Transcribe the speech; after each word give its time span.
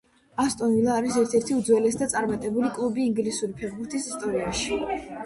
ასტონ 0.43 0.71
ვილა 0.77 0.93
არის 1.01 1.19
ერთ-ერთი 1.23 1.57
უძველესი 1.57 1.99
და 1.99 2.07
წარმატებული 2.13 2.71
კლუბი 2.79 3.05
ინგლისური 3.11 3.55
ფეხბურთის 3.61 4.09
ისტორიაში. 4.15 4.81